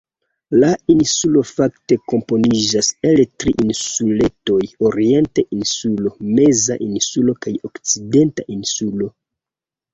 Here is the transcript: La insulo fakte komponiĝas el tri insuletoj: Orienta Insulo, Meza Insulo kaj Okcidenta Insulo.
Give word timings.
La 0.61 0.69
insulo 0.93 1.43
fakte 1.49 1.97
komponiĝas 2.13 2.89
el 3.11 3.21
tri 3.43 3.53
insuletoj: 3.67 4.59
Orienta 4.91 5.47
Insulo, 5.59 6.15
Meza 6.41 6.81
Insulo 6.91 7.39
kaj 7.47 7.57
Okcidenta 7.73 8.51
Insulo. 8.59 9.15